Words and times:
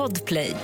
Podplay. 0.00 0.56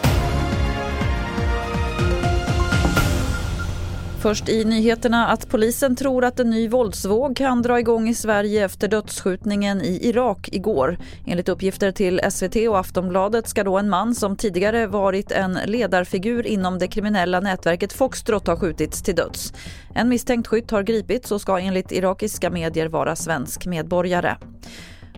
Först 4.21 4.49
i 4.49 4.65
nyheterna 4.65 5.27
att 5.27 5.49
polisen 5.49 5.97
tror 5.97 6.25
att 6.25 6.41
en 6.41 6.51
ny 6.51 6.69
våldsvåg 6.69 7.37
kan 7.37 7.63
dra 7.63 7.79
igång 7.79 8.09
i 8.09 8.15
Sverige 8.15 8.65
efter 8.65 8.89
dödsskjutningen 8.89 9.83
i 9.83 10.09
Irak 10.09 10.49
igår. 10.53 10.99
Enligt 11.27 11.49
uppgifter 11.49 11.93
till 11.93 12.21
SVT 12.31 12.57
och 12.69 12.79
Aftonbladet 12.79 13.49
ska 13.49 13.65
då 13.65 13.79
en 13.79 13.89
man 13.89 14.15
som 14.15 14.37
tidigare 14.37 14.87
varit 14.87 15.33
en 15.33 15.59
ledarfigur 15.67 16.47
inom 16.47 16.79
det 16.79 16.89
kriminella 16.89 17.41
nätverket 17.41 17.93
Foxtrot 17.93 18.47
ha 18.47 18.57
skjutits 18.57 19.03
till 19.03 19.15
döds. 19.15 19.53
En 19.95 20.09
misstänkt 20.09 20.47
skytt 20.47 20.71
har 20.71 20.83
gripits 20.83 21.33
och 21.33 21.41
ska 21.41 21.59
enligt 21.59 21.93
irakiska 21.93 22.51
medier 22.51 22.89
vara 22.89 23.17
svensk 23.17 23.67
medborgare. 23.67 24.37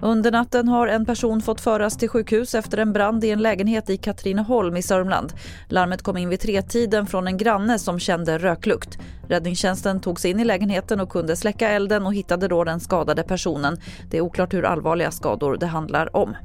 Under 0.03 0.31
natten 0.31 0.69
har 0.69 0.87
en 0.87 1.07
person 1.07 1.41
fått 1.41 1.61
föras 1.61 1.97
till 1.97 2.09
sjukhus 2.09 2.55
efter 2.55 2.79
en 2.79 2.93
brand 2.93 3.25
i 3.25 3.31
en 3.31 3.43
lägenhet 3.43 3.91
i 3.91 3.97
Katrineholm 3.97 4.77
i 4.77 4.83
Sörmland. 4.83 5.33
Larmet 5.69 6.03
kom 6.03 6.17
in 6.17 6.29
vid 6.29 6.41
tretiden 6.41 7.07
från 7.07 7.27
en 7.27 7.37
granne 7.37 7.79
som 7.79 7.99
kände 7.99 8.39
röklukt. 8.39 8.99
Räddningstjänsten 9.29 10.01
tog 10.01 10.21
sig 10.21 10.31
in 10.31 10.41
i 10.41 10.45
lägenheten 10.45 11.01
och 11.01 11.11
kunde 11.11 11.37
släcka 11.37 11.69
elden 11.69 12.07
och 12.07 12.15
hittade 12.15 12.49
då 12.49 12.65
den 12.65 12.81
skadade 12.81 13.23
personen. 13.23 13.77
Det 14.11 14.17
är 14.17 14.21
oklart 14.21 14.55
hur 14.55 14.65
allvarliga 14.65 15.11
skador 15.11 15.57
det 15.57 15.67
handlar 15.67 16.17
om. 16.17 16.37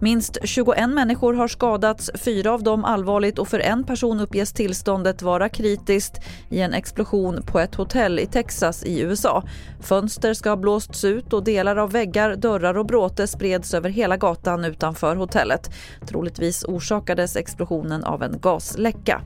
Minst 0.00 0.38
21 0.44 0.88
människor 0.88 1.34
har 1.34 1.48
skadats, 1.48 2.10
fyra 2.14 2.52
av 2.52 2.62
dem 2.62 2.84
allvarligt 2.84 3.38
och 3.38 3.48
för 3.48 3.58
en 3.58 3.84
person 3.84 4.20
uppges 4.20 4.52
tillståndet 4.52 5.22
vara 5.22 5.48
kritiskt 5.48 6.20
i 6.48 6.60
en 6.60 6.74
explosion 6.74 7.42
på 7.42 7.60
ett 7.60 7.74
hotell 7.74 8.18
i 8.18 8.26
Texas 8.26 8.84
i 8.84 9.00
USA. 9.00 9.42
Fönster 9.80 10.34
ska 10.34 10.48
ha 10.48 10.56
blåsts 10.56 11.04
ut 11.04 11.32
och 11.32 11.44
delar 11.44 11.76
av 11.76 11.92
väggar, 11.92 12.36
dörrar 12.36 12.78
och 12.78 12.86
bråte 12.86 13.26
spreds 13.26 13.74
över 13.74 13.90
hela 13.90 14.16
gatan 14.16 14.64
utanför 14.64 15.16
hotellet. 15.16 15.70
Troligtvis 16.06 16.64
orsakades 16.64 17.36
explosionen 17.36 18.04
av 18.04 18.22
en 18.22 18.38
gasläcka. 18.40 19.22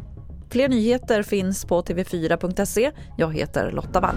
Fler 0.50 0.68
nyheter 0.68 1.22
finns 1.22 1.64
på 1.64 1.82
tv4.se. 1.82 2.92
Jag 3.16 3.34
heter 3.34 3.70
Lotta 3.70 4.00
Wall. 4.00 4.16